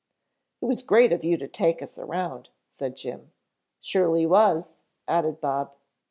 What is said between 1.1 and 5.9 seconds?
of you to take us around," said Jim. "Surely was," added Bob.